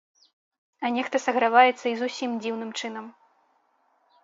А 0.87 0.89
нехта 0.95 1.21
саграваецца 1.25 1.85
і 1.91 1.93
зусім 2.01 2.31
дзіўным 2.41 2.75
чынам. 2.79 3.05